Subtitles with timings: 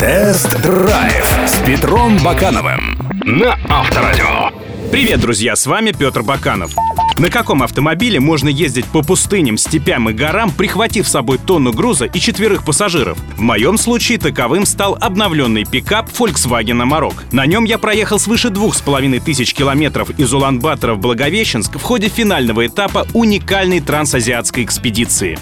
[0.00, 4.50] Тест-драйв с Петром Бакановым на Авторадио.
[4.90, 6.72] Привет, друзья, с вами Петр Баканов.
[7.22, 12.06] На каком автомобиле можно ездить по пустыням, степям и горам, прихватив с собой тонну груза
[12.06, 13.16] и четверых пассажиров?
[13.36, 17.14] В моем случае таковым стал обновленный пикап Volkswagen Amarok.
[17.30, 21.82] На нем я проехал свыше двух с половиной тысяч километров из Улан-Батора в Благовещенск в
[21.82, 25.38] ходе финального этапа уникальной трансазиатской экспедиции.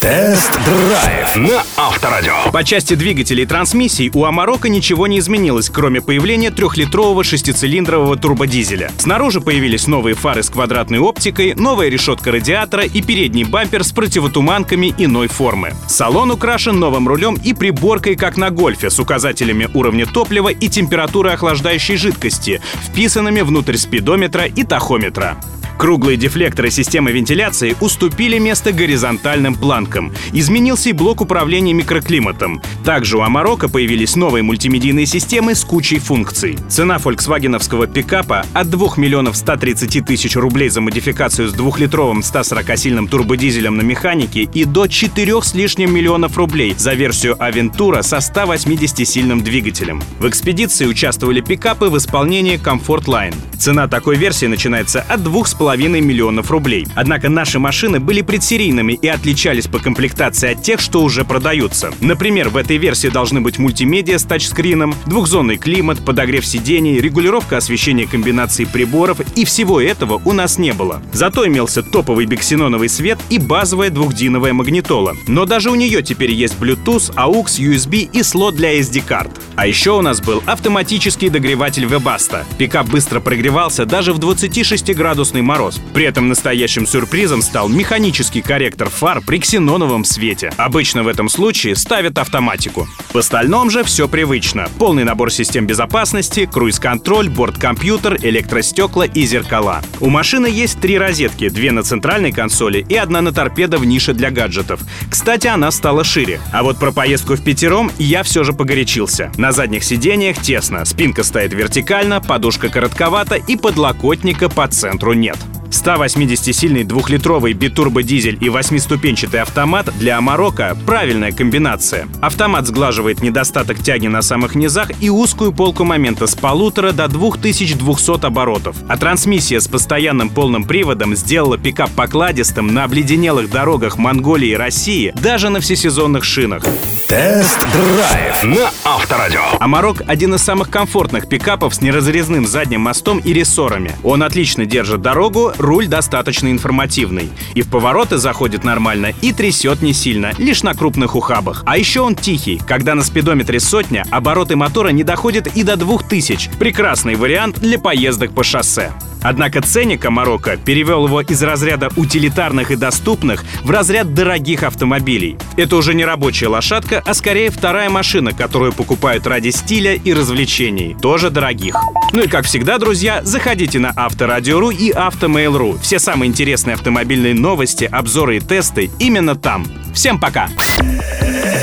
[0.00, 2.50] Тест-драйв на Авторадио.
[2.52, 8.92] По части двигателей и трансмиссий у Амарока ничего не изменилось, кроме появления трехлитрового шестицилиндрового турбодизеля.
[8.98, 11.23] Снаружи появились новые фары с квадратной оптикой,
[11.56, 15.72] новая решетка радиатора и передний бампер с противотуманками иной формы.
[15.88, 21.30] Салон украшен новым рулем и приборкой, как на гольфе, с указателями уровня топлива и температуры
[21.30, 25.38] охлаждающей жидкости, вписанными внутрь спидометра и тахометра.
[25.78, 30.12] Круглые дефлекторы системы вентиляции уступили место горизонтальным планкам.
[30.32, 32.62] Изменился и блок управления микроклиматом.
[32.84, 36.56] Также у Амарока появились новые мультимедийные системы с кучей функций.
[36.68, 43.76] Цена фольксвагеновского пикапа от 2 миллионов 130 тысяч рублей за модификацию с двухлитровым 140-сильным турбодизелем
[43.76, 50.02] на механике и до 4 с лишним миллионов рублей за версию Авентура со 180-сильным двигателем.
[50.18, 53.34] В экспедиции участвовали пикапы в исполнении Comfort Line.
[53.58, 55.63] Цена такой версии начинается от 2,5
[56.00, 56.86] миллионов рублей.
[56.94, 61.92] Однако наши машины были предсерийными и отличались по комплектации от тех, что уже продаются.
[62.00, 68.06] Например, в этой версии должны быть мультимедиа с тачскрином, двухзонный климат, подогрев сидений, регулировка освещения
[68.06, 71.02] комбинаций приборов, и всего этого у нас не было.
[71.12, 75.16] Зато имелся топовый биксеноновый свет и базовая двухдиновая магнитола.
[75.26, 79.30] Но даже у нее теперь есть Bluetooth, AUX, USB и слот для SD-карт.
[79.56, 82.44] А еще у нас был автоматический догреватель Webasto.
[82.58, 85.80] Пикап быстро прогревался даже в 26-градусный мороз.
[85.92, 90.52] При этом настоящим сюрпризом стал механический корректор фар при ксеноновом свете.
[90.56, 92.88] Обычно в этом случае ставят автоматику.
[93.12, 94.68] В остальном же все привычно.
[94.80, 99.80] Полный набор систем безопасности, круиз-контроль, борт-компьютер, электростекла и зеркала.
[100.00, 104.12] У машины есть три розетки, две на центральной консоли и одна на торпедо в нише
[104.12, 104.80] для гаджетов.
[105.08, 106.40] Кстати, она стала шире.
[106.52, 109.30] А вот про поездку в пятером я все же погорячился.
[109.36, 115.38] На задних сиденьях тесно, спинка стоит вертикально, подушка коротковата и подлокотника по центру нет.
[115.74, 122.08] 180-сильный двухлитровый битурбодизель и восьмиступенчатый автомат для Амарока— правильная комбинация.
[122.20, 128.24] Автомат сглаживает недостаток тяги на самых низах и узкую полку момента с полутора до 2200
[128.24, 128.76] оборотов.
[128.88, 135.12] А трансмиссия с постоянным полным приводом сделала пикап покладистым на обледенелых дорогах Монголии и России
[135.20, 136.64] даже на всесезонных шинах.
[137.08, 139.42] Тест-драйв на Авторадио.
[139.60, 143.92] Амарок— один из самых комфортных пикапов с неразрезным задним мостом и рессорами.
[144.02, 147.30] Он отлично держит дорогу, руль достаточно информативный.
[147.54, 151.62] И в повороты заходит нормально, и трясет не сильно, лишь на крупных ухабах.
[151.66, 152.60] А еще он тихий.
[152.66, 156.50] Когда на спидометре сотня, обороты мотора не доходят и до 2000.
[156.58, 158.92] Прекрасный вариант для поездок по шоссе.
[159.24, 165.36] Однако ценника Марокко перевел его из разряда утилитарных и доступных в разряд дорогих автомобилей.
[165.56, 170.94] Это уже не рабочая лошадка, а скорее вторая машина, которую покупают ради стиля и развлечений.
[171.00, 171.74] Тоже дорогих.
[172.12, 175.78] Ну и как всегда, друзья, заходите на Авторадио.ру и Автомейл.ру.
[175.80, 179.66] Все самые интересные автомобильные новости, обзоры и тесты именно там.
[179.94, 180.48] Всем пока!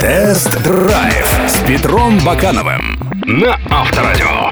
[0.00, 4.51] Тест-драйв с Петром Бакановым на Авторадио.